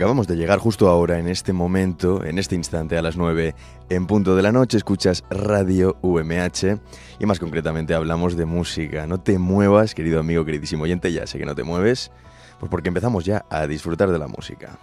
[0.00, 3.54] acabamos de llegar justo ahora, en este momento, en este instante, a las 9
[3.90, 6.78] en punto de la noche, escuchas Radio UMH
[7.18, 9.06] y más concretamente hablamos de música.
[9.06, 12.12] No te muevas, querido amigo, queridísimo oyente, ya sé que no te mueves,
[12.58, 14.78] pues porque empezamos ya a disfrutar de la música.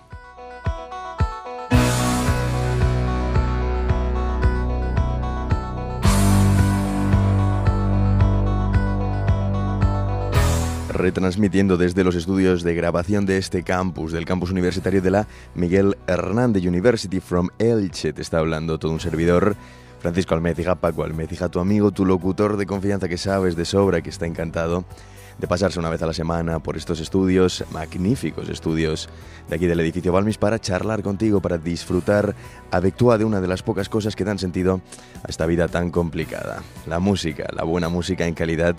[10.97, 15.97] Retransmitiendo desde los estudios de grabación de este campus, del campus universitario de la Miguel
[16.07, 18.13] Hernández University from Elche.
[18.13, 19.55] Te está hablando todo un servidor,
[19.99, 24.09] Francisco Almecija, Paco Almecija, tu amigo, tu locutor de confianza que sabes de sobra, que
[24.09, 24.85] está encantado
[25.37, 29.07] de pasarse una vez a la semana por estos estudios, magníficos estudios
[29.47, 32.35] de aquí del edificio Balmis, para charlar contigo, para disfrutar
[32.71, 34.81] a de una de las pocas cosas que dan sentido
[35.23, 36.63] a esta vida tan complicada.
[36.87, 38.75] La música, la buena música en calidad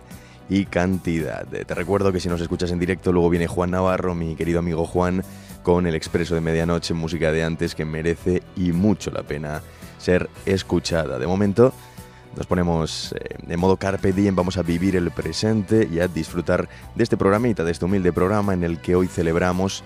[0.48, 1.46] y cantidad.
[1.46, 4.86] Te recuerdo que si nos escuchas en directo, luego viene Juan Navarro, mi querido amigo
[4.86, 5.22] Juan,
[5.62, 9.62] con el expreso de medianoche, música de antes que merece y mucho la pena
[9.98, 11.18] ser escuchada.
[11.18, 11.72] De momento,
[12.36, 16.68] nos ponemos eh, en modo carpe diem, vamos a vivir el presente y a disfrutar
[16.94, 19.84] de este programita, de este humilde programa en el que hoy celebramos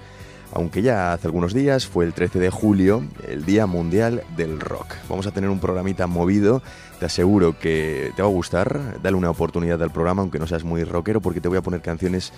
[0.55, 4.95] aunque ya hace algunos días fue el 13 de julio, el Día Mundial del Rock.
[5.09, 6.63] Vamos a tener un programita movido,
[7.03, 10.63] te aseguro que te va a gustar, dale una oportunidad al programa, aunque no seas
[10.63, 12.33] muy rockero, porque te voy a poner canciones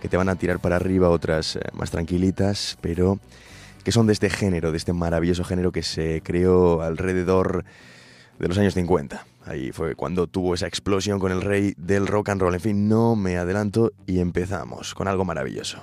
[0.00, 3.18] que te van a tirar para arriba, otras eh, más tranquilitas, pero
[3.82, 7.64] que son de este género, de este maravilloso género que se creó alrededor
[8.38, 9.26] de los años 50.
[9.46, 12.54] Ahí fue cuando tuvo esa explosión con el rey del rock and roll.
[12.54, 15.82] En fin, no me adelanto y empezamos con algo maravilloso.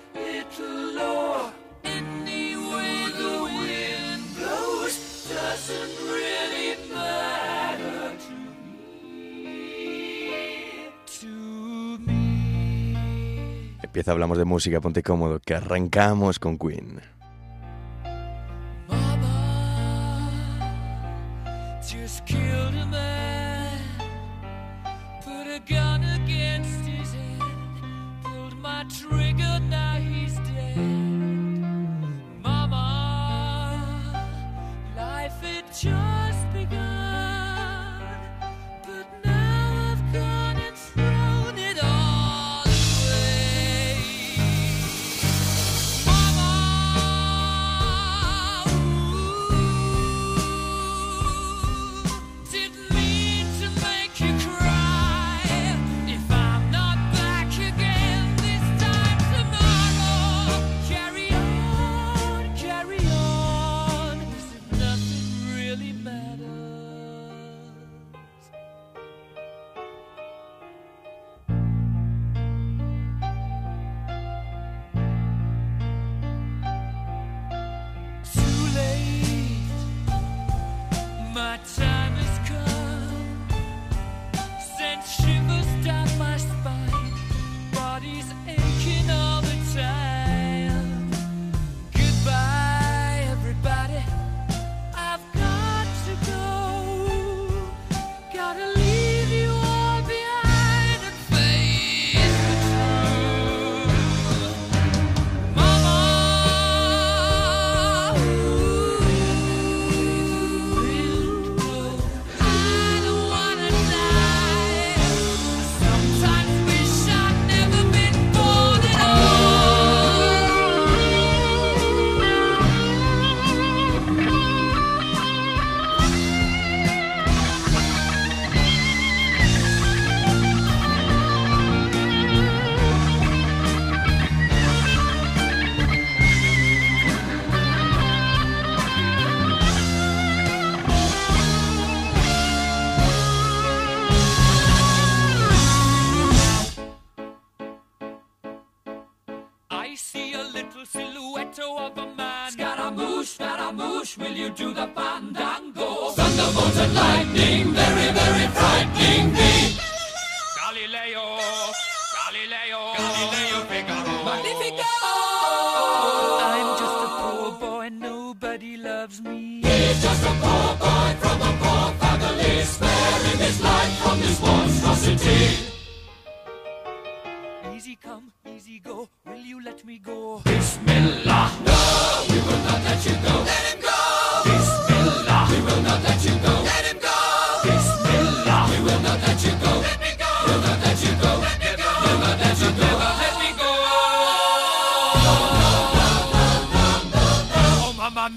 [13.83, 17.01] Empieza, hablamos de música, ponte cómodo, que arrancamos con Queen.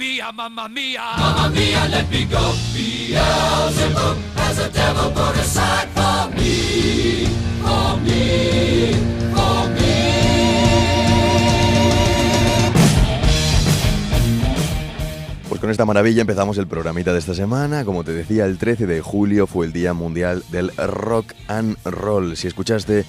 [0.04, 1.02] Mia, mamma mia.
[1.16, 2.44] Mamma mia, let me go.
[2.74, 7.26] Beelzebub has a devil put aside for me.
[7.62, 8.92] For me.
[9.34, 9.94] For me.
[15.48, 17.84] Pues con esta maravilla empezamos el programita de esta semana.
[17.84, 22.36] Como te decía, el 13 de julio fue el Día Mundial del Rock and Roll.
[22.36, 23.06] Si escuchaste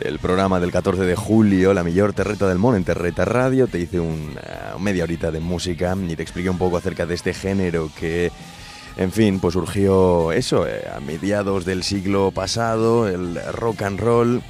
[0.00, 3.78] el programa del 14 de julio, la mejor terreta del mundo en Terreta Radio, te
[3.80, 7.90] hice una media horita de música y te expliqué un poco acerca de este género
[7.98, 8.30] que,
[8.96, 14.42] en fin, pues surgió eso, eh, a mediados del siglo pasado, el rock and roll.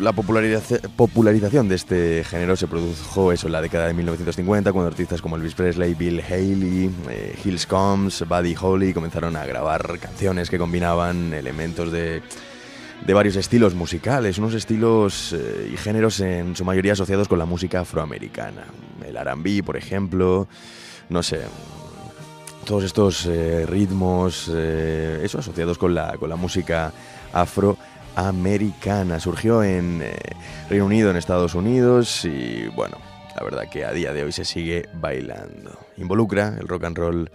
[0.00, 4.88] La populariza- popularización de este género se produjo eso en la década de 1950 cuando
[4.88, 10.48] artistas como Elvis Presley, Bill Haley, eh, Hills Combs, Buddy Holly comenzaron a grabar canciones
[10.48, 12.22] que combinaban elementos de,
[13.06, 17.46] de varios estilos musicales, unos estilos eh, y géneros en su mayoría asociados con la
[17.46, 18.64] música afroamericana.
[19.06, 20.48] El R&B, por ejemplo,
[21.08, 21.40] no sé,
[22.68, 26.92] todos estos eh, ritmos, eh, eso, asociados con la, con la música
[27.32, 29.18] afroamericana.
[29.20, 30.14] Surgió en eh,
[30.68, 32.98] Reino Unido, en Estados Unidos y bueno,
[33.34, 35.78] la verdad que a día de hoy se sigue bailando.
[35.96, 37.30] Involucra el rock and roll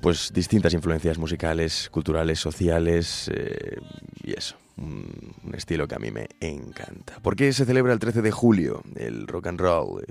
[0.00, 3.78] pues distintas influencias musicales, culturales, sociales eh,
[4.22, 4.56] y eso.
[4.76, 7.18] Un, estilo que a mí me encanta.
[7.22, 10.04] ¿Por qué se celebra el 13 de julio el rock and roll?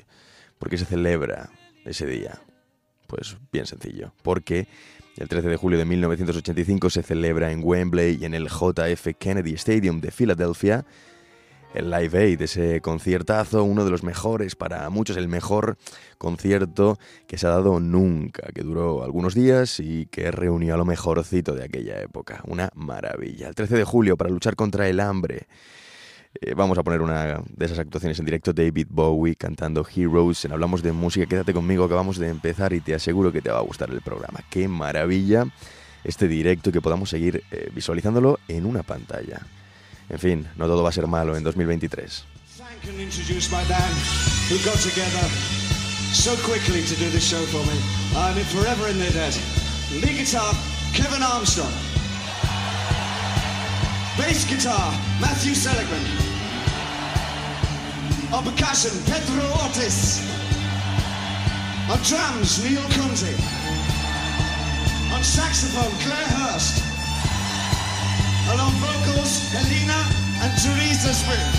[0.57, 1.51] ¿Por qué se celebra
[1.85, 2.41] ese día?
[3.05, 4.67] Pues bien sencillo, porque
[5.17, 9.53] el 13 de julio de 1985 se celebra en Wembley y en el JF Kennedy
[9.53, 10.85] Stadium de Filadelfia
[11.75, 15.77] el Live Aid, ese conciertazo, uno de los mejores, para muchos el mejor
[16.18, 20.86] concierto que se ha dado nunca, que duró algunos días y que reunió a lo
[20.86, 22.42] mejorcito de aquella época.
[22.48, 23.50] Una maravilla.
[23.50, 25.48] El 13 de julio, para luchar contra el hambre,
[26.42, 30.45] eh, vamos a poner una de esas actuaciones en directo, David Bowie cantando Heroes.
[30.45, 33.60] En Hablamos de música, quédate conmigo, acabamos de empezar y te aseguro que te va
[33.60, 34.39] a gustar el programa.
[34.50, 35.45] Qué maravilla
[36.06, 39.42] este directo y que podamos seguir eh, visualizándolo en una pantalla.
[40.09, 42.23] En fin, no todo va a ser malo en 2023.
[42.57, 43.95] Thank and introduce my band
[44.47, 45.25] who got together
[46.13, 47.77] so quickly to do this show for me.
[48.15, 49.35] I'm in forever in their debt.
[49.91, 50.53] Lead guitar,
[50.93, 51.73] Kevin Armstrong.
[54.17, 56.05] Bass guitar, Matthew Seligman.
[58.31, 60.21] On percussion, Pedro Ortiz.
[61.89, 63.33] On drums, Neil Kunze.
[65.13, 66.94] On saxophone, Claire Hurst.
[68.47, 70.00] And on vocals, Helena
[70.44, 71.50] and Teresa Spring.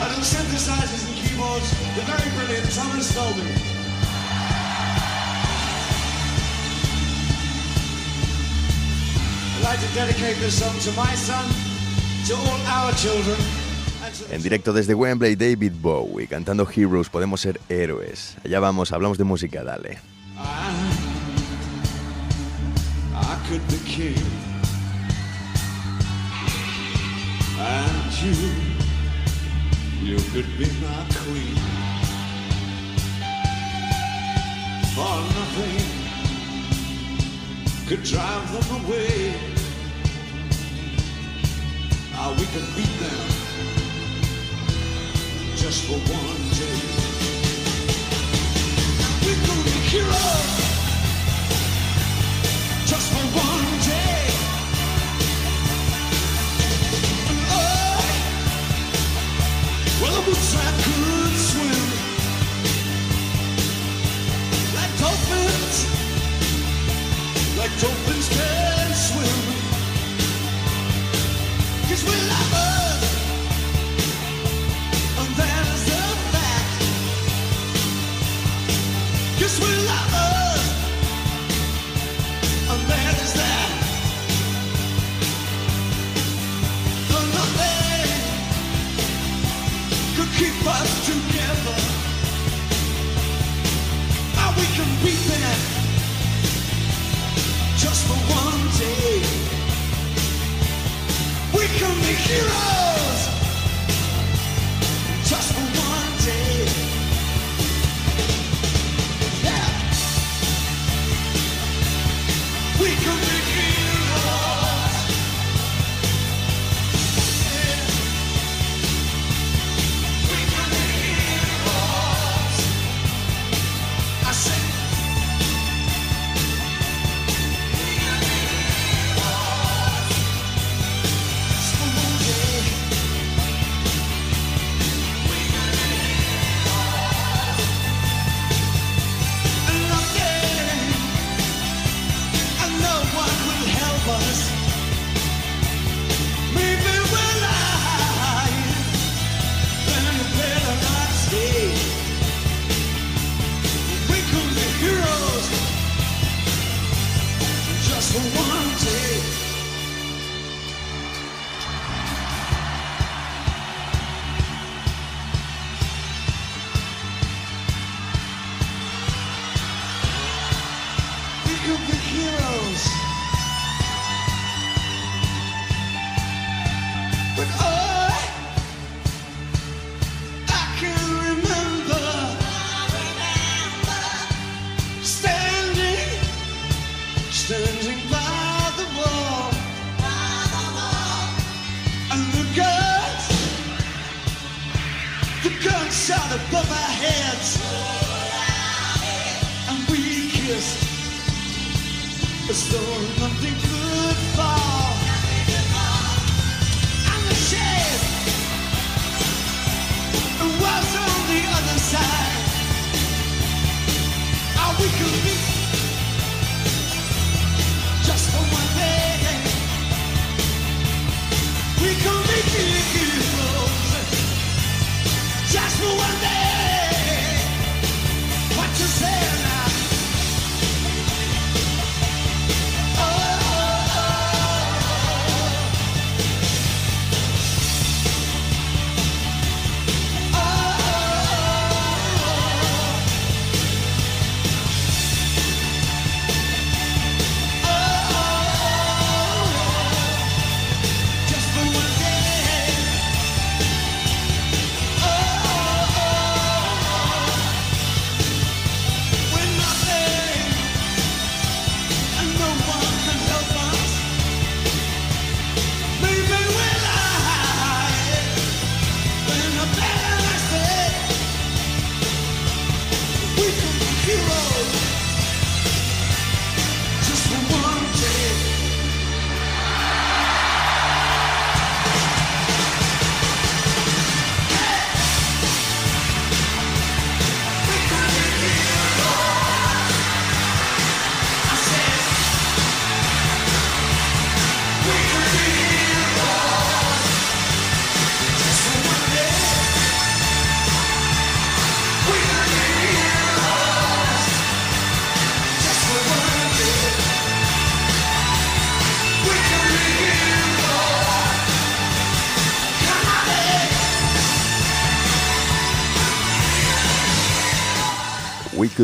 [0.00, 3.42] And on synthesizers and keyboards, the very brilliant Thomas Dolby.
[9.56, 11.44] I'd like to dedicate this song to my son,
[12.26, 13.38] to all our children,
[14.04, 18.36] and to En directo desde Wembley, David Bowie cantando Heroes, podemos ser héroes.
[18.44, 19.98] Allá vamos, hablamos de música, dale.
[20.36, 20.70] I,
[23.14, 24.14] I could be king,
[27.66, 28.36] and you,
[30.02, 31.56] you could be my queen.
[34.94, 36.04] For nothing
[37.88, 39.34] could drive them away.
[42.16, 43.26] Ah, we could beat them
[45.56, 46.80] just for one day.
[49.24, 50.52] We're gonna be heroes
[52.86, 54.03] just for one day.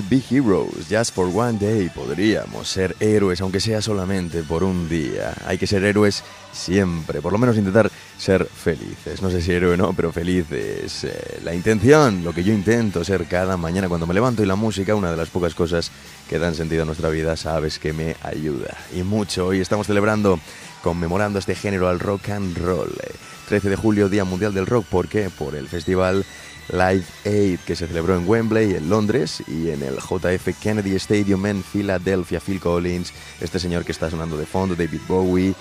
[0.08, 1.88] Be heroes just for one day.
[1.88, 5.34] Podríamos ser héroes, aunque sea solamente por un día.
[5.46, 9.20] Hay que ser héroes siempre, por lo menos intentar ser felices.
[9.22, 11.04] No sé si héroe o no, pero felices.
[11.04, 14.56] Eh, la intención, lo que yo intento ser cada mañana cuando me levanto y la
[14.56, 15.90] música, una de las pocas cosas
[16.28, 18.76] que dan sentido a nuestra vida, sabes que me ayuda.
[18.94, 19.46] Y mucho.
[19.46, 20.38] Hoy estamos celebrando,
[20.82, 22.90] conmemorando este género al rock and roll.
[23.02, 23.14] Eh,
[23.48, 24.86] 13 de julio, Día Mundial del Rock.
[24.86, 25.28] ¿Por qué?
[25.28, 26.24] Por el festival
[26.72, 31.46] Live Aid que se celebró en Wembley, en Londres, y en el JF Kennedy Stadium
[31.46, 32.40] en Filadelfia.
[32.40, 35.54] Phil Collins, este señor que está sonando de fondo, David Bowie,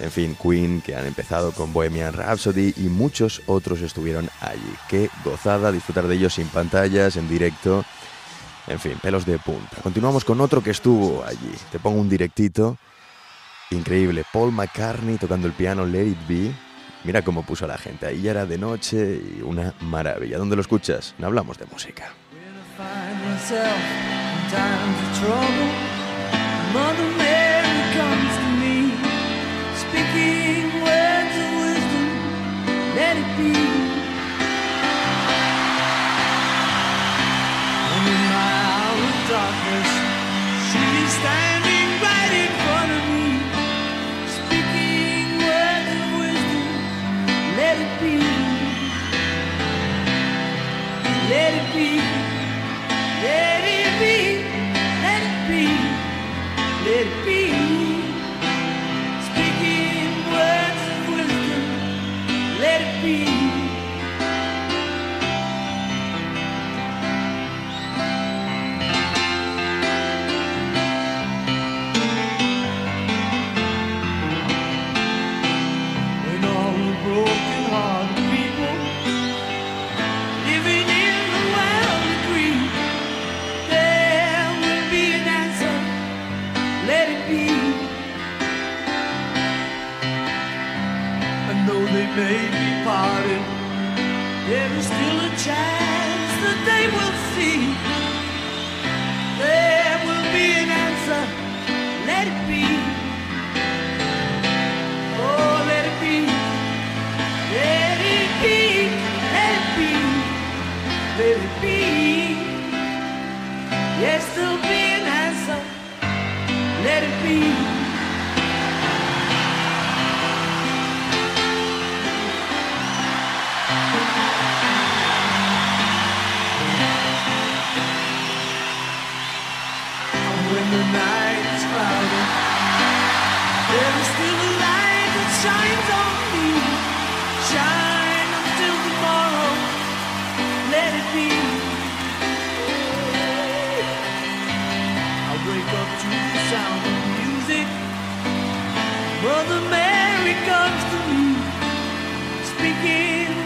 [0.00, 4.74] en fin, Queen, que han empezado con Bohemian Rhapsody y muchos otros estuvieron allí.
[4.88, 7.84] Qué gozada disfrutar de ellos sin pantallas, en directo.
[8.66, 9.76] En fin, pelos de punta.
[9.82, 11.52] Continuamos con otro que estuvo allí.
[11.70, 12.78] Te pongo un directito.
[13.70, 14.24] Increíble.
[14.32, 16.52] Paul McCartney tocando el piano Let It Be.
[17.04, 18.06] Mira cómo puso a la gente.
[18.06, 20.38] Ahí ya era de noche y una maravilla.
[20.38, 21.14] ¿Dónde lo escuchas?
[21.18, 22.12] No hablamos de música.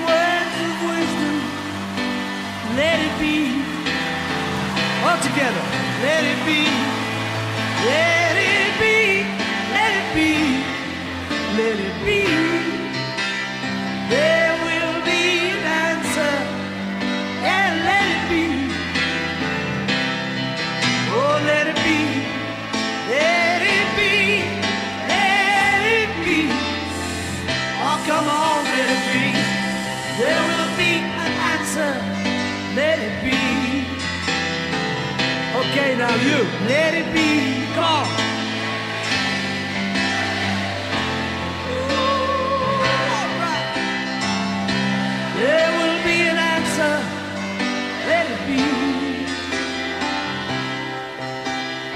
[0.06, 1.36] words of wisdom,
[2.76, 3.36] let it be.
[5.06, 5.64] All together,
[6.02, 6.64] let it be.
[7.86, 8.17] Yeah.
[36.68, 38.12] let it be gone.
[45.40, 46.94] There will be an answer.
[48.10, 48.64] Let it be.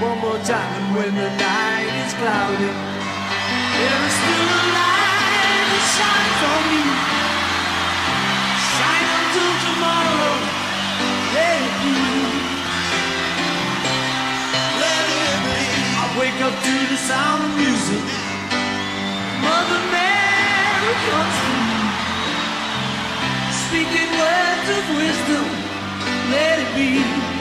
[0.00, 2.72] One more time when the night is cloudy.
[3.76, 7.01] There is still a light that shines on me.
[16.42, 18.02] up to the sound of music.
[19.46, 21.82] Mother Mary comes to me,
[23.64, 25.46] speaking words of wisdom.
[26.32, 27.31] Let it be.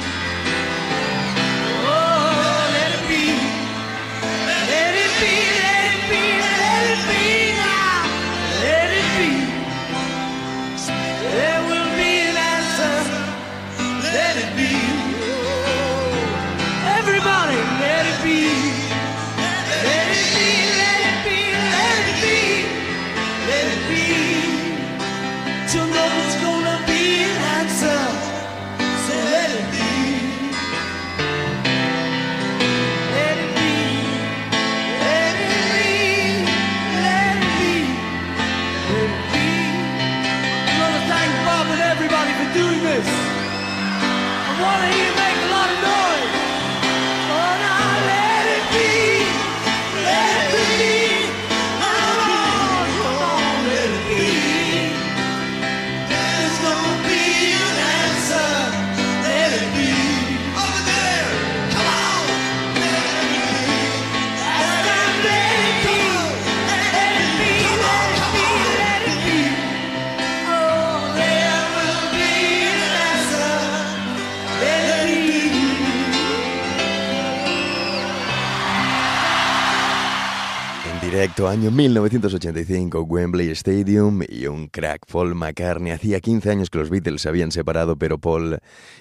[81.22, 85.92] Año 1985, Wembley Stadium y un crack, Paul McCartney.
[85.92, 88.58] Hacía 15 años que los Beatles se habían separado, pero Paul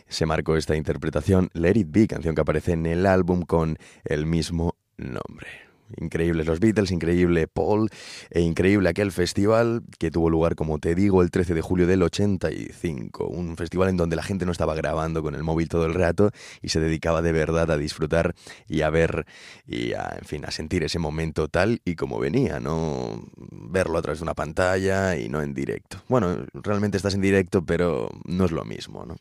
[0.07, 4.27] se marcó esta interpretación, Let It Be, canción que aparece en el álbum con el
[4.27, 5.70] mismo nombre.
[5.98, 7.90] Increíbles los Beatles, increíble Paul
[8.31, 12.03] e increíble aquel festival que tuvo lugar, como te digo, el 13 de julio del
[12.03, 13.26] 85.
[13.26, 16.31] Un festival en donde la gente no estaba grabando con el móvil todo el rato
[16.62, 18.35] y se dedicaba de verdad a disfrutar
[18.68, 19.26] y a ver
[19.66, 24.03] y a, en fin, a sentir ese momento tal y como venía, no verlo a
[24.03, 26.03] través de una pantalla y no en directo.
[26.09, 29.16] Bueno, realmente estás en directo, pero no es lo mismo, ¿no?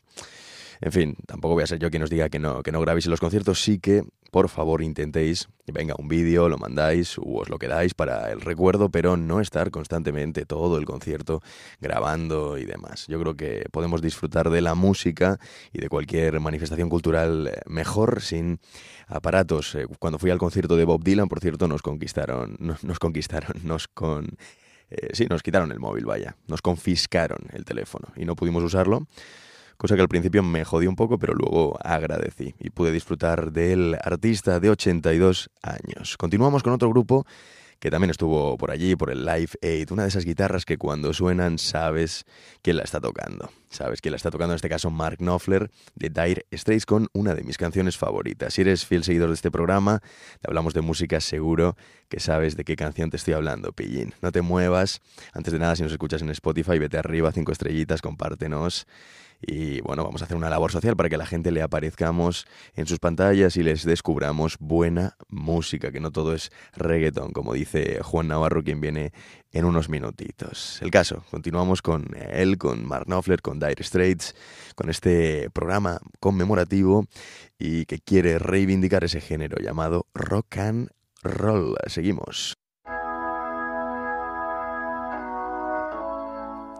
[0.80, 3.06] En fin, tampoco voy a ser yo quien os diga que no, que no grabéis
[3.06, 7.58] los conciertos, sí que por favor intentéis, venga, un vídeo, lo mandáis o os lo
[7.58, 11.42] quedáis para el recuerdo, pero no estar constantemente todo el concierto
[11.80, 13.06] grabando y demás.
[13.08, 15.38] Yo creo que podemos disfrutar de la música
[15.72, 18.60] y de cualquier manifestación cultural eh, mejor sin
[19.08, 19.74] aparatos.
[19.74, 23.52] Eh, Cuando fui al concierto de Bob Dylan, por cierto, nos conquistaron, no- nos conquistaron,
[23.64, 24.36] nos con...
[24.90, 29.06] eh, sí, nos quitaron el móvil, vaya, nos confiscaron el teléfono y no pudimos usarlo
[29.80, 33.96] cosa que al principio me jodió un poco, pero luego agradecí y pude disfrutar del
[34.02, 36.18] artista de 82 años.
[36.18, 37.24] Continuamos con otro grupo
[37.78, 41.14] que también estuvo por allí, por el Live Aid, una de esas guitarras que cuando
[41.14, 42.26] suenan sabes
[42.60, 43.50] quién la está tocando.
[43.70, 47.34] Sabes quién la está tocando, en este caso Mark Knopfler de Dire Straits con una
[47.34, 48.52] de mis canciones favoritas.
[48.52, 50.02] Si eres fiel seguidor de este programa,
[50.42, 51.74] te hablamos de música, seguro
[52.10, 54.12] que sabes de qué canción te estoy hablando, pillín.
[54.20, 55.00] No te muevas.
[55.32, 58.86] Antes de nada, si nos escuchas en Spotify, vete arriba, cinco estrellitas, compártenos.
[59.40, 62.86] Y bueno, vamos a hacer una labor social para que la gente le aparezcamos en
[62.86, 68.28] sus pantallas y les descubramos buena música, que no todo es reggaeton, como dice Juan
[68.28, 69.12] Navarro, quien viene
[69.52, 70.80] en unos minutitos.
[70.82, 74.34] El caso, continuamos con él, con Mark Knopfler, con Dire Straits,
[74.74, 77.06] con este programa conmemorativo
[77.58, 80.90] y que quiere reivindicar ese género llamado rock and
[81.22, 81.76] roll.
[81.86, 82.56] Seguimos.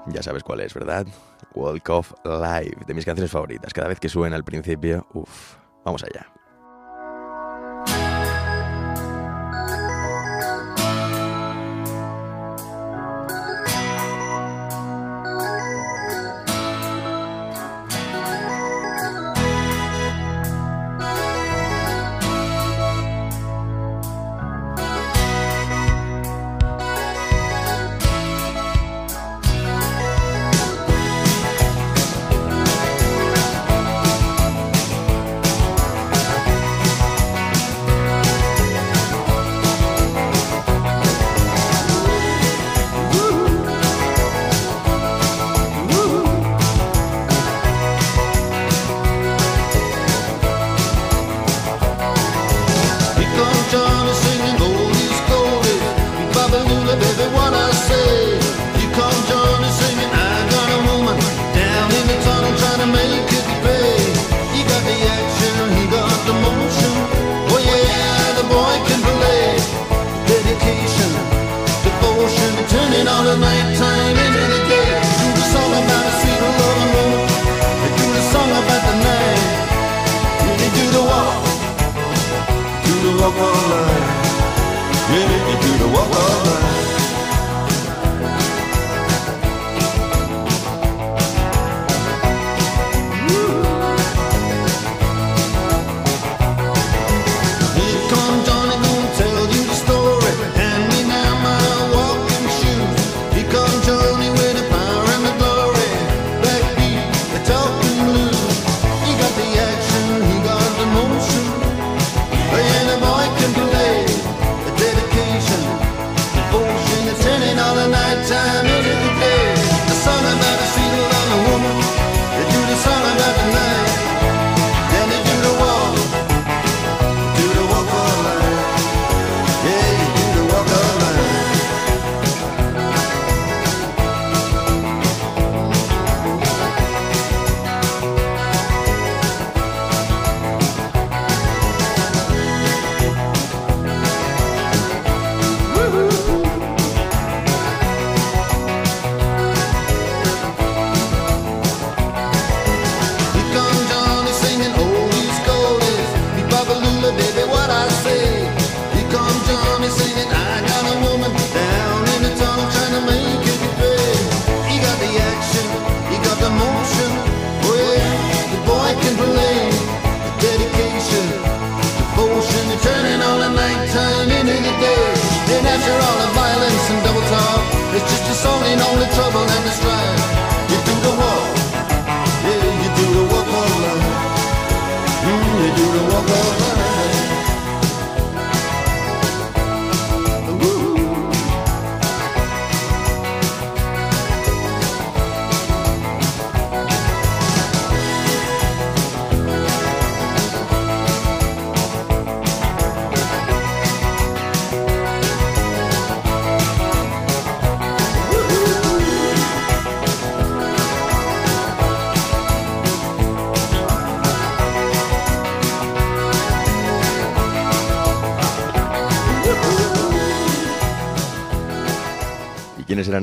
[0.07, 1.07] Ya sabes cuál es, ¿verdad?
[1.55, 3.73] Walk of Life, de mis canciones favoritas.
[3.73, 6.27] Cada vez que suena al principio, uff, vamos allá.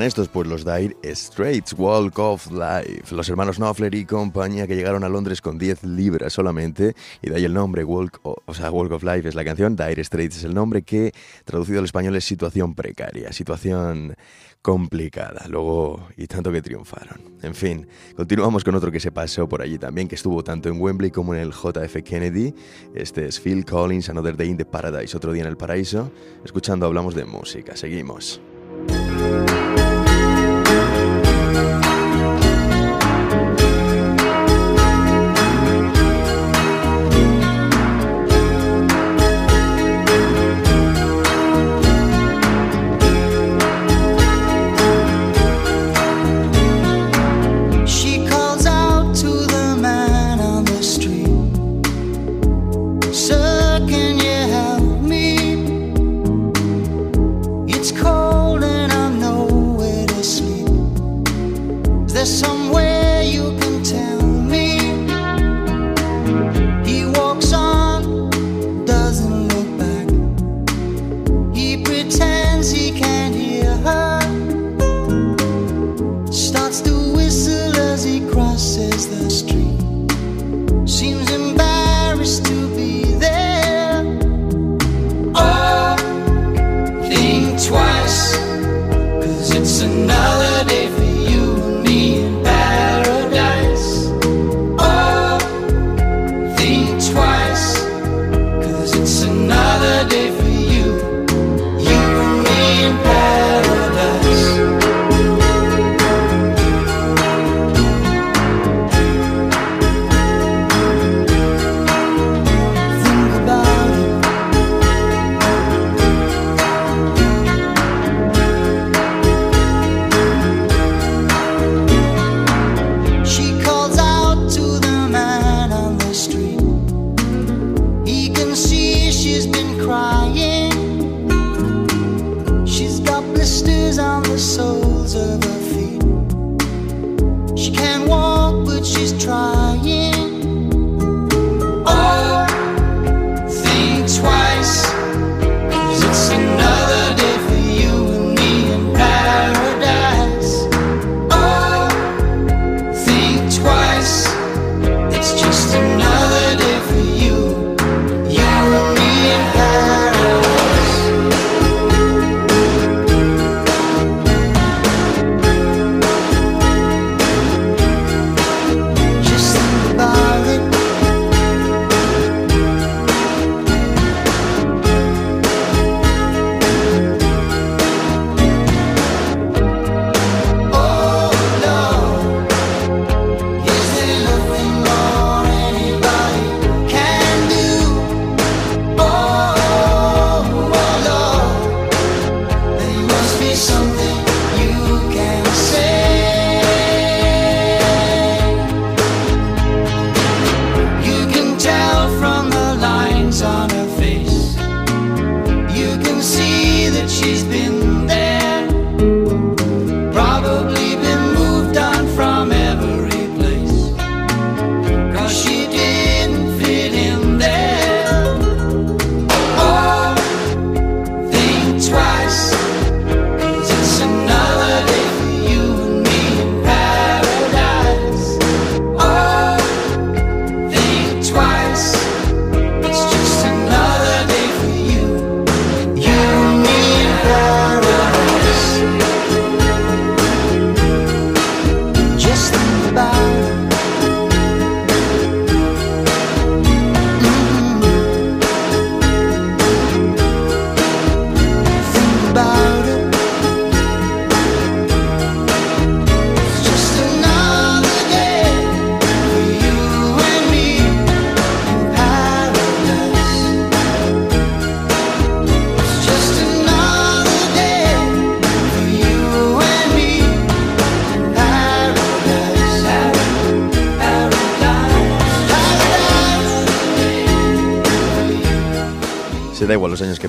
[0.07, 0.29] Estos?
[0.29, 3.13] Pues los Dire Straits, Walk of Life.
[3.13, 6.95] Los hermanos Knopfler y compañía que llegaron a Londres con 10 libras solamente.
[7.21, 10.53] Y de ahí el nombre, Walk of, Life es la canción, Dire Straits es el
[10.53, 11.11] nombre que
[11.43, 14.15] traducido al español es situación precaria, situación
[14.61, 15.45] complicada.
[15.49, 17.37] Luego, y tanto que triunfaron.
[17.41, 20.81] En fin, continuamos con otro que se pasó por allí también, que estuvo tanto en
[20.81, 22.55] Wembley como en el JF Kennedy.
[22.95, 26.11] Este es Phil Collins, Another Day in the Paradise, otro día en el paraíso.
[26.45, 27.75] Escuchando hablamos de música.
[27.75, 28.41] Seguimos.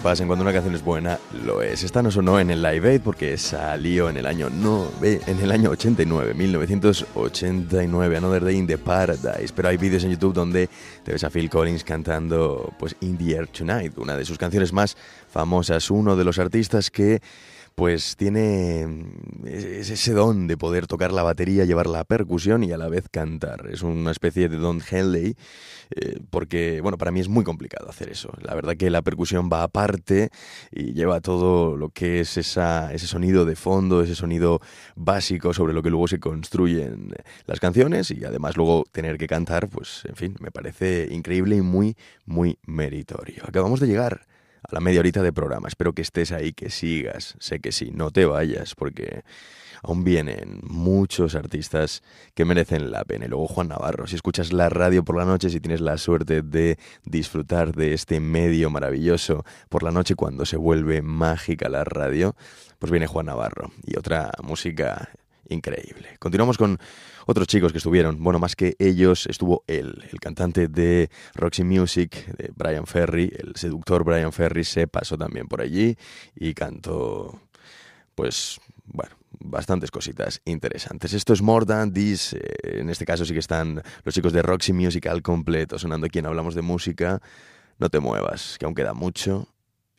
[0.09, 1.83] Pasen, cuando una canción es buena, lo es.
[1.83, 5.53] Esta no sonó en el Live Aid porque salió en el año no, en el
[5.53, 9.53] año 89, 1989, Another Day in the Paradise.
[9.55, 10.71] Pero hay vídeos en YouTube donde
[11.05, 14.73] te ves a Phil Collins cantando pues In the Air Tonight, una de sus canciones
[14.73, 14.97] más
[15.31, 17.21] famosas, uno de los artistas que
[17.79, 22.73] pues tiene mm, es- ese don de poder tocar la batería, llevar la percusión y
[22.73, 23.69] a la vez cantar.
[23.71, 25.37] Es una especie de Don Henley,
[25.95, 28.33] eh, porque, bueno, para mí es muy complicado hacer eso.
[28.43, 30.31] La verdad que la percusión va aparte
[30.73, 34.61] y lleva todo lo que es esa, ese sonido de fondo, ese sonido
[34.97, 37.14] básico sobre lo que luego se construyen
[37.47, 41.62] las canciones y además luego tener que cantar, pues, en fin, me parece increíble y
[41.62, 43.45] muy, muy meritorio.
[43.47, 44.27] Acabamos de llegar
[44.69, 45.69] a la media horita de programa.
[45.69, 47.35] Espero que estés ahí, que sigas.
[47.39, 49.23] Sé que sí, no te vayas, porque
[49.83, 52.03] aún vienen muchos artistas
[52.35, 53.25] que merecen la pena.
[53.25, 56.43] Y luego Juan Navarro, si escuchas la radio por la noche, si tienes la suerte
[56.43, 62.37] de disfrutar de este medio maravilloso por la noche cuando se vuelve mágica la radio,
[62.79, 65.09] pues viene Juan Navarro y otra música
[65.49, 66.17] increíble.
[66.19, 66.79] Continuamos con
[67.31, 72.25] otros chicos que estuvieron, bueno, más que ellos estuvo él, el cantante de Roxy Music,
[72.38, 75.95] de Brian Ferry, el seductor Brian Ferry se pasó también por allí
[76.35, 77.38] y cantó,
[78.14, 81.12] pues, bueno, bastantes cositas interesantes.
[81.12, 84.41] Esto es More Than This, eh, en este caso sí que están los chicos de
[84.41, 87.21] Roxy Music al completo, sonando aquí en Hablamos de Música.
[87.79, 89.49] No te muevas, que aún queda mucho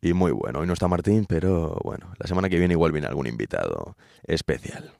[0.01, 0.61] y muy bueno.
[0.61, 4.98] Hoy no está Martín, pero bueno, la semana que viene igual viene algún invitado especial.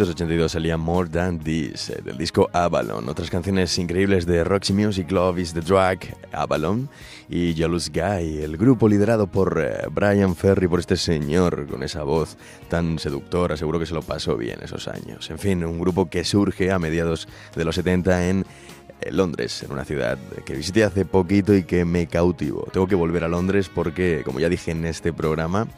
[0.00, 3.06] 1982 salía More Than This, eh, del disco Avalon.
[3.06, 6.88] Otras canciones increíbles de Roxy Music, Love is the Drag, Avalon
[7.28, 12.02] y Jealous Guy, el grupo liderado por eh, Brian Ferry, por este señor con esa
[12.02, 12.38] voz
[12.70, 15.28] tan seductora, seguro que se lo pasó bien esos años.
[15.28, 18.46] En fin, un grupo que surge a mediados de los 70 en
[19.02, 22.62] eh, Londres, en una ciudad que visité hace poquito y que me cautivó.
[22.72, 25.68] Tengo que volver a Londres porque, como ya dije en este programa,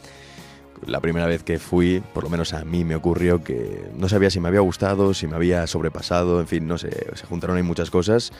[0.86, 4.30] la primera vez que fui, por lo menos a mí me ocurrió que no sabía
[4.30, 7.62] si me había gustado, si me había sobrepasado, en fin, no sé, se juntaron ahí
[7.62, 8.32] muchas cosas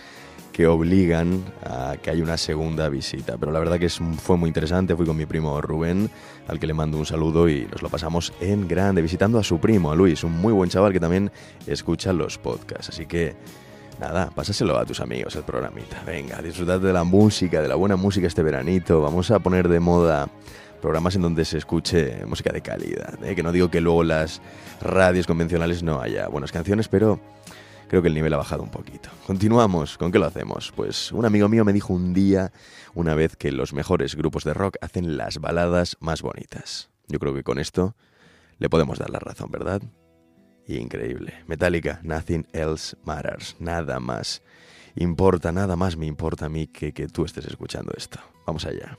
[0.52, 3.38] que obligan a que haya una segunda visita.
[3.38, 6.10] Pero la verdad que fue muy interesante, fui con mi primo Rubén,
[6.46, 9.58] al que le mando un saludo y nos lo pasamos en grande, visitando a su
[9.58, 11.32] primo, a Luis, un muy buen chaval que también
[11.66, 12.90] escucha los podcasts.
[12.90, 13.34] Así que
[14.00, 16.02] Nada, pásaselo a tus amigos el programita.
[16.04, 19.00] Venga, disfrutad de la música, de la buena música este veranito.
[19.00, 20.28] Vamos a poner de moda
[20.82, 23.24] programas en donde se escuche música de calidad.
[23.24, 23.34] ¿eh?
[23.34, 24.42] Que no digo que luego las
[24.82, 27.20] radios convencionales no haya buenas canciones, pero
[27.88, 29.08] creo que el nivel ha bajado un poquito.
[29.26, 29.96] Continuamos.
[29.96, 30.72] ¿Con qué lo hacemos?
[30.76, 32.52] Pues un amigo mío me dijo un día,
[32.94, 36.90] una vez, que los mejores grupos de rock hacen las baladas más bonitas.
[37.06, 37.94] Yo creo que con esto
[38.58, 39.80] le podemos dar la razón, ¿verdad?
[40.66, 41.44] Increíble.
[41.46, 43.56] Metallica, Nothing Else Matters.
[43.60, 44.42] Nada más
[44.96, 48.18] importa, nada más me importa a mí que que tú estés escuchando esto.
[48.46, 48.98] Vamos allá.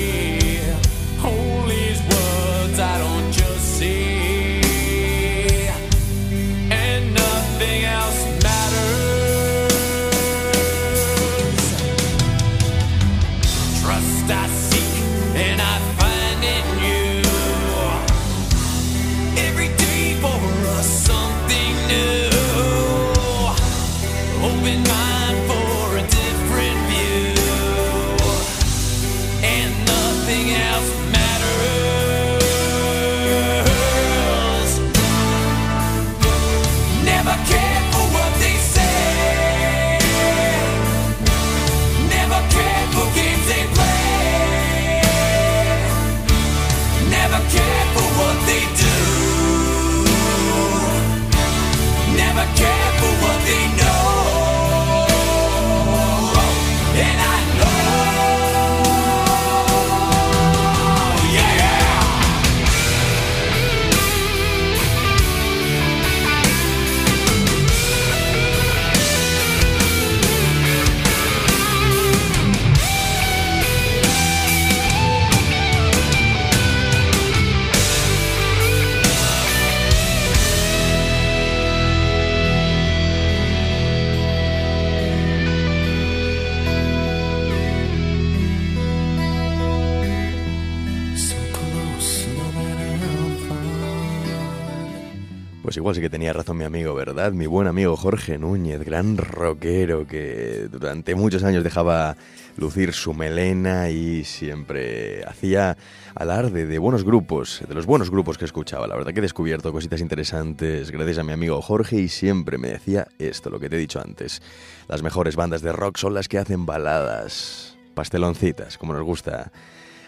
[95.71, 97.31] Pues igual sí que tenía razón mi amigo, ¿verdad?
[97.31, 102.17] Mi buen amigo Jorge Núñez, gran rockero que durante muchos años dejaba
[102.57, 105.77] lucir su melena y siempre hacía
[106.13, 108.85] alarde de buenos grupos, de los buenos grupos que escuchaba.
[108.85, 112.67] La verdad que he descubierto cositas interesantes gracias a mi amigo Jorge y siempre me
[112.67, 114.41] decía esto, lo que te he dicho antes.
[114.89, 119.53] Las mejores bandas de rock son las que hacen baladas, pasteloncitas, como nos gusta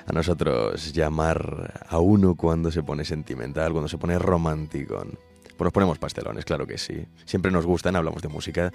[0.05, 5.05] a nosotros llamar a uno cuando se pone sentimental, cuando se pone romántico.
[5.57, 7.05] Pues nos ponemos pastelones, claro que sí.
[7.25, 8.71] Siempre nos gustan, hablamos de música,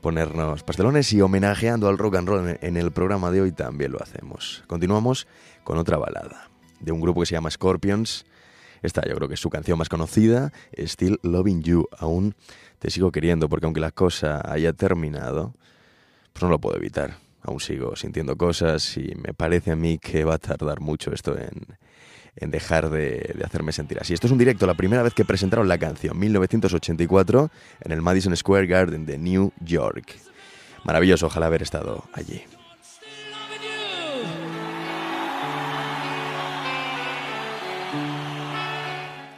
[0.00, 4.02] ponernos pastelones y homenajeando al rock and roll en el programa de hoy también lo
[4.02, 4.62] hacemos.
[4.66, 5.26] Continuamos
[5.64, 6.50] con otra balada
[6.80, 8.26] de un grupo que se llama Scorpions.
[8.82, 11.88] Esta yo creo que es su canción más conocida, Still Loving You.
[11.98, 12.34] Aún
[12.78, 15.54] te sigo queriendo porque aunque la cosa haya terminado,
[16.32, 17.16] pues no lo puedo evitar.
[17.42, 21.36] Aún sigo sintiendo cosas y me parece a mí que va a tardar mucho esto
[21.38, 21.78] en,
[22.40, 24.14] en dejar de, hacerme sentir así.
[24.14, 28.36] Esto es un directo, la primera vez que presentaron la canción, 1984, en el Madison
[28.36, 30.16] Square Garden de New York.
[30.84, 32.42] Maravilloso, ojalá haber estado allí.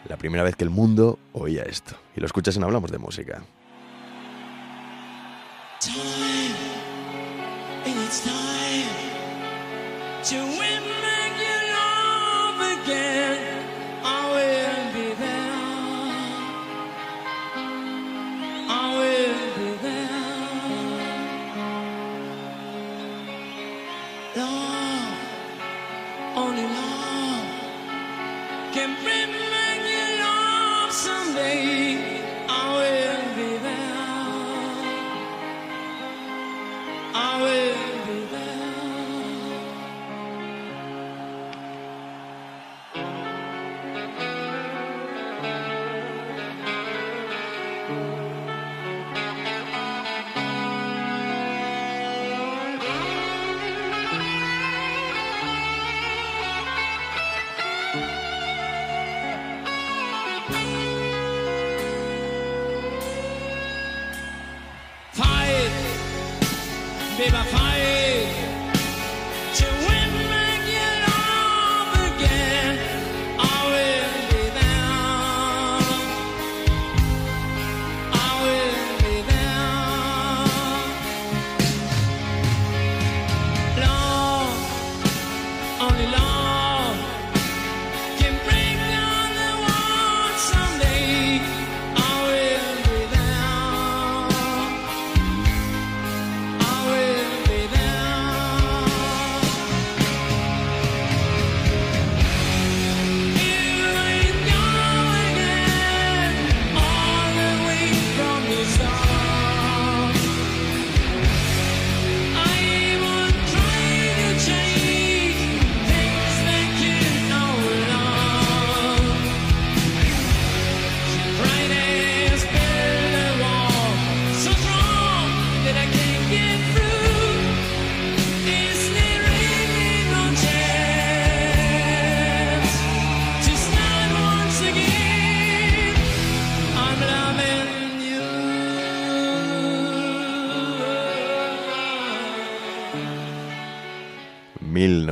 [0.09, 1.97] La primera vez que el mundo oía esto.
[2.17, 3.43] Y lo escuchas en Hablamos de Música.
[12.63, 13.60] Again.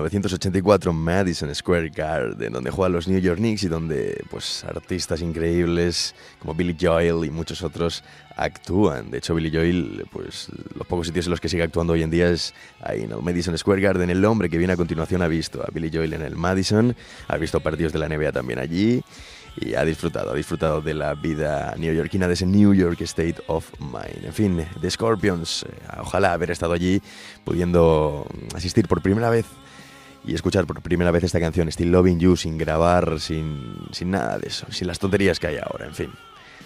[0.00, 6.14] 1984 Madison Square Garden, donde juegan los New York Knicks y donde pues artistas increíbles
[6.38, 8.04] como Billy Joel y muchos otros
[8.36, 9.10] actúan.
[9.10, 12.10] De hecho, Billy Joel, pues los pocos sitios en los que sigue actuando hoy en
[12.10, 13.20] día es ahí, ¿no?
[13.20, 14.10] Madison Square Garden.
[14.10, 16.94] El hombre que viene a continuación ha visto a Billy Joel en el Madison,
[17.26, 19.02] ha visto partidos de la NBA también allí
[19.60, 23.68] y ha disfrutado, ha disfrutado de la vida neoyorquina, de ese New York State of
[23.80, 24.24] Mind.
[24.24, 25.68] En fin, The Scorpions, eh,
[26.00, 27.02] ojalá haber estado allí
[27.44, 29.46] pudiendo asistir por primera vez
[30.28, 34.38] y escuchar por primera vez esta canción, Still Loving You, sin grabar, sin, sin nada
[34.38, 36.10] de eso, sin las tonterías que hay ahora, en fin.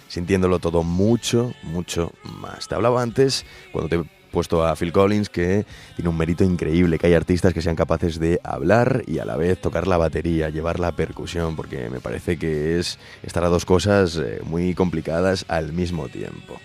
[0.09, 2.67] Sintiéndolo todo mucho, mucho más.
[2.67, 6.99] Te hablaba antes, cuando te he puesto a Phil Collins, que tiene un mérito increíble,
[6.99, 10.49] que hay artistas que sean capaces de hablar y a la vez tocar la batería,
[10.49, 15.45] llevar la percusión, porque me parece que es estar a dos cosas eh, muy complicadas
[15.47, 16.59] al mismo tiempo.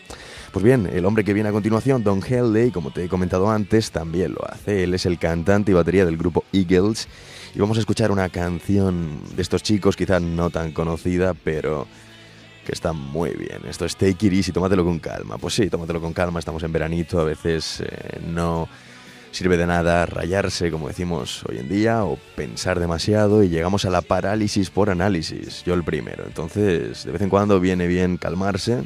[0.53, 3.91] Pues bien, el hombre que viene a continuación, Don Henley, como te he comentado antes,
[3.91, 4.85] también lo hace.
[4.85, 7.07] Él es el cantante y batería del grupo Eagles.
[7.55, 11.87] Y vamos a escuchar una canción de estos chicos, quizás no tan conocida, pero
[12.65, 13.61] que está muy bien.
[13.69, 15.37] Esto es Take It Easy, tómatelo con calma.
[15.39, 18.69] Pues sí, tómatelo con calma, estamos en veranito, a veces eh, no
[19.31, 23.91] sirve de nada rayarse, como decimos hoy en día, o pensar demasiado y llegamos a
[23.91, 26.25] la parálisis por análisis, yo el primero.
[26.27, 28.85] Entonces, de vez en cuando viene bien calmarse,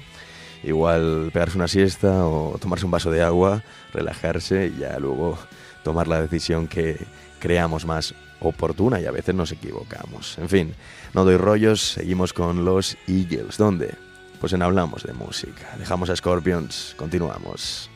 [0.62, 5.38] igual pegarse una siesta o tomarse un vaso de agua, relajarse y ya luego
[5.82, 6.98] tomar la decisión que
[7.38, 10.38] creamos más oportuna y a veces nos equivocamos.
[10.38, 10.74] En fin,
[11.14, 13.56] no doy rollos, seguimos con los Eagles.
[13.56, 13.94] ¿Dónde?
[14.40, 15.76] Pues en Hablamos de Música.
[15.78, 17.91] Dejamos a Scorpions, continuamos.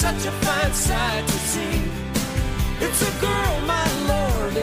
[0.00, 1.82] Such a fine sight to see.
[2.80, 4.56] It's a girl, my lord,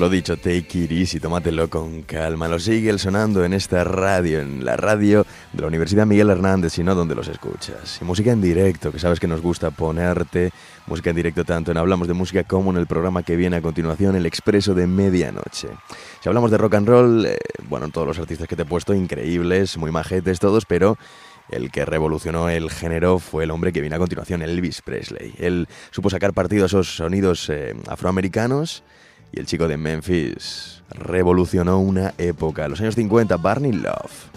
[0.00, 2.48] lo dicho, take it easy, tómatelo con calma.
[2.48, 6.82] Los Eagles sonando en esta radio, en la radio de la Universidad Miguel Hernández, y
[6.82, 7.98] no donde los escuchas.
[8.00, 10.52] Y música en directo, que sabes que nos gusta ponerte.
[10.86, 13.60] Música en directo tanto en Hablamos de Música como en el programa que viene a
[13.60, 15.68] continuación, El Expreso de Medianoche.
[16.22, 17.36] Si hablamos de rock and roll, eh,
[17.68, 20.96] bueno, todos los artistas que te he puesto, increíbles, muy majetes todos, pero
[21.50, 25.34] el que revolucionó el género fue el hombre que viene a continuación, Elvis Presley.
[25.36, 28.82] Él supo sacar partido a esos sonidos eh, afroamericanos
[29.32, 34.30] y el chico de Memphis revolucionó una época, los años 50, Barney Love.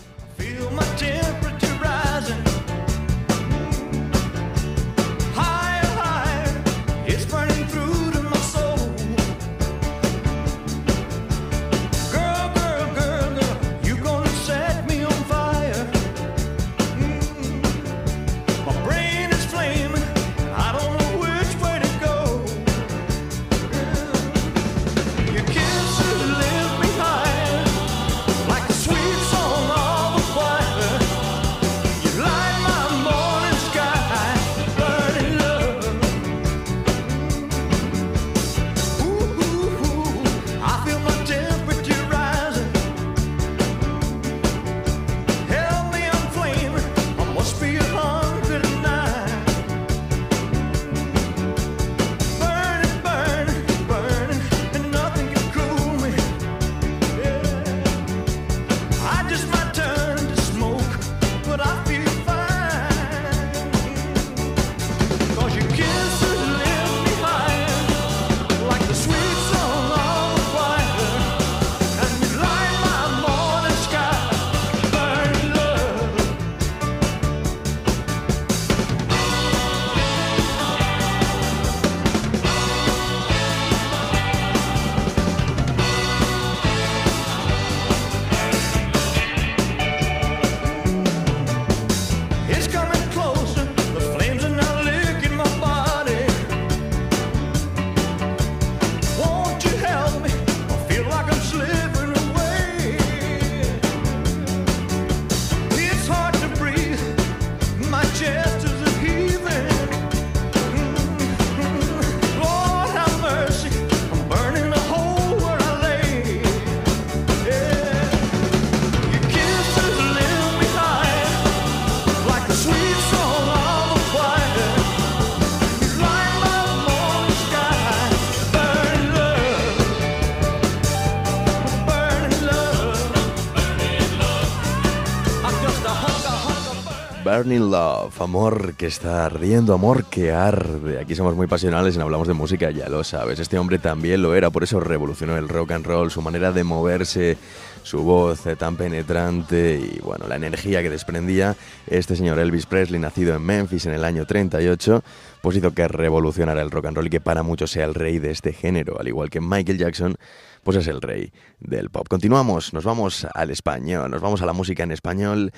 [137.43, 140.97] Burning Love, amor que está ardiendo, amor que arde.
[140.97, 143.37] Aquí somos muy pasionales y no hablamos de música, ya lo sabes.
[143.37, 146.63] Este hombre también lo era, por eso revolucionó el rock and roll, su manera de
[146.63, 147.37] moverse,
[147.83, 151.57] su voz eh, tan penetrante y bueno, la energía que desprendía.
[151.85, 155.03] Este señor Elvis Presley, nacido en Memphis en el año 38,
[155.41, 158.19] pues hizo que revolucionara el rock and roll y que para muchos sea el rey
[158.19, 160.15] de este género, al igual que Michael Jackson,
[160.63, 162.07] pues es el rey del pop.
[162.07, 165.51] Continuamos, nos vamos al español, nos vamos a la música en español.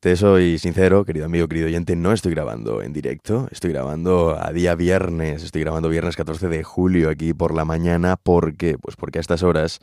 [0.00, 4.52] Te soy sincero, querido amigo, querido oyente, no estoy grabando en directo, estoy grabando a
[4.52, 9.18] día viernes, estoy grabando viernes 14 de julio aquí por la mañana, porque pues porque
[9.18, 9.80] a estas horas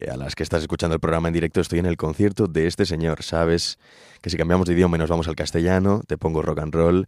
[0.00, 2.66] eh, a las que estás escuchando el programa en directo estoy en el concierto de
[2.66, 3.78] este señor, sabes
[4.22, 7.06] que si cambiamos de idioma y nos vamos al castellano, te pongo rock and roll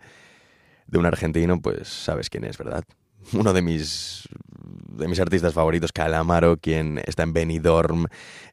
[0.87, 2.85] de un argentino, pues sabes quién es, ¿verdad?
[3.33, 4.29] Uno de mis
[4.67, 8.07] de mis artistas favoritos, Calamaro, quien está en Benidorm,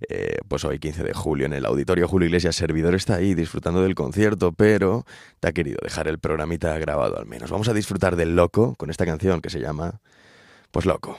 [0.09, 3.81] eh, pues hoy 15 de julio en el auditorio Julio Iglesias Servidor está ahí disfrutando
[3.81, 5.05] del concierto, pero
[5.39, 7.51] te ha querido dejar el programita grabado al menos.
[7.51, 10.01] Vamos a disfrutar del Loco con esta canción que se llama
[10.71, 11.17] Pues Loco.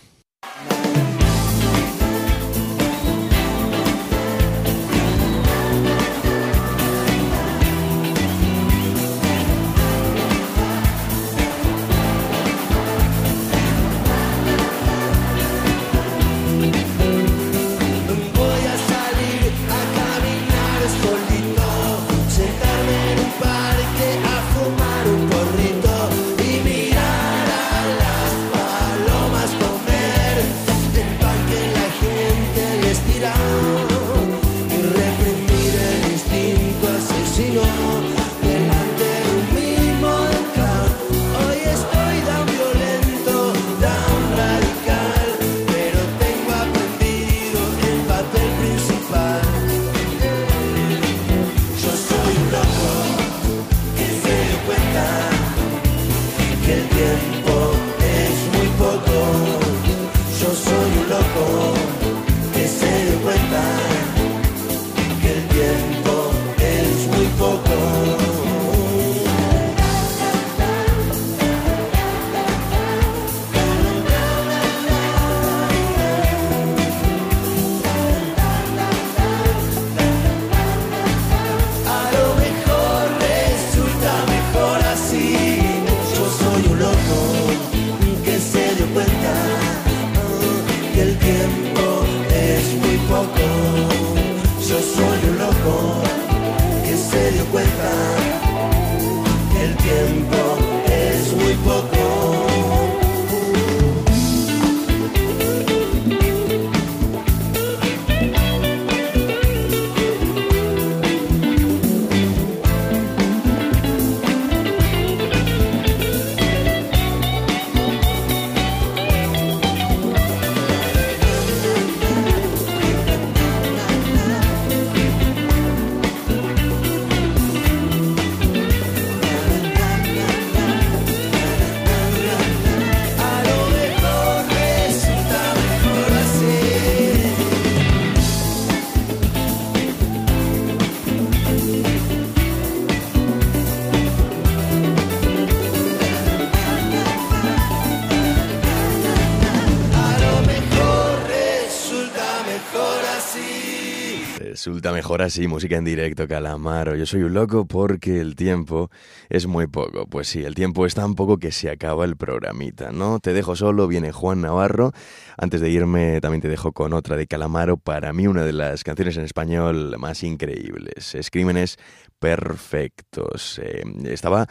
[154.93, 156.95] Mejor así, música en directo, Calamaro.
[156.95, 158.91] Yo soy un loco porque el tiempo
[159.30, 160.07] es muy poco.
[160.07, 163.18] Pues sí, el tiempo es tan poco que se acaba el programita, ¿no?
[163.18, 164.93] Te dejo solo, viene Juan Navarro.
[165.39, 167.78] Antes de irme, también te dejo con otra de Calamaro.
[167.78, 171.14] Para mí, una de las canciones en español más increíbles.
[171.14, 171.78] Es Crímenes
[172.18, 173.59] Perfectos.
[173.62, 174.47] Eh, estaba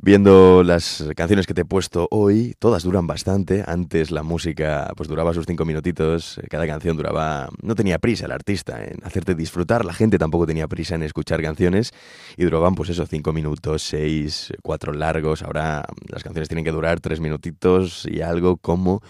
[0.00, 3.64] Viendo las canciones que te he puesto hoy, todas duran bastante.
[3.66, 7.48] Antes la música pues duraba sus cinco minutitos, cada canción duraba...
[7.62, 11.42] No tenía prisa el artista en hacerte disfrutar, la gente tampoco tenía prisa en escuchar
[11.42, 11.90] canciones
[12.36, 15.42] y duraban pues eso, cinco minutos, seis, cuatro largos.
[15.42, 19.02] Ahora las canciones tienen que durar tres minutitos y algo como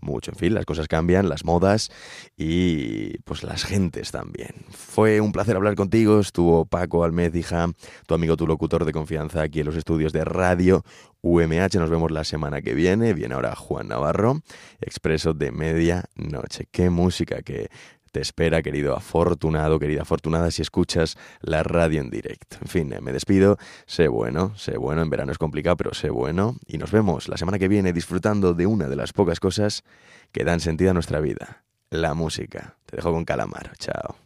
[0.00, 0.30] mucho.
[0.30, 1.90] En fin, las cosas cambian, las modas
[2.36, 4.50] y pues las gentes también.
[4.70, 6.20] Fue un placer hablar contigo.
[6.20, 7.68] Estuvo Paco Almez, hija,
[8.06, 10.84] tu amigo, tu locutor de confianza aquí en los estudios de radio
[11.22, 11.76] UMH.
[11.78, 13.12] Nos vemos la semana que viene.
[13.12, 14.40] Viene ahora Juan Navarro,
[14.80, 16.68] expreso de media noche.
[16.70, 17.68] Qué música que
[18.16, 22.56] te espera, querido afortunado, querida afortunada, si escuchas la radio en directo.
[22.62, 23.58] En fin, eh, me despido.
[23.84, 25.02] Sé bueno, sé bueno.
[25.02, 26.56] En verano es complicado, pero sé bueno.
[26.66, 29.84] Y nos vemos la semana que viene disfrutando de una de las pocas cosas
[30.32, 32.78] que dan sentido a nuestra vida: la música.
[32.86, 33.72] Te dejo con Calamaro.
[33.78, 34.25] Chao.